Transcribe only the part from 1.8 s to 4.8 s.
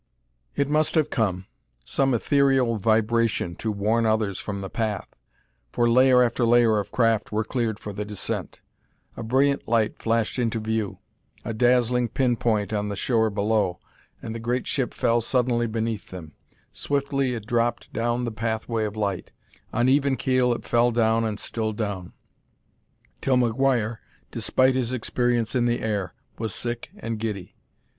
some ethereal vibration to warn others from the